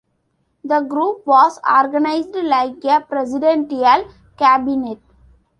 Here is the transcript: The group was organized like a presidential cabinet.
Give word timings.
The 0.63 0.79
group 0.79 1.27
was 1.27 1.59
organized 1.69 2.33
like 2.33 2.83
a 2.85 3.01
presidential 3.07 4.11
cabinet. 4.35 4.97